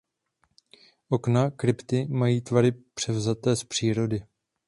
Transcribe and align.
Okna 1.09 1.51
krypty 1.51 2.05
mají 2.05 2.41
tvary 2.41 2.71
převzaté 2.71 3.55
z 3.55 3.63
přírody. 3.63 4.23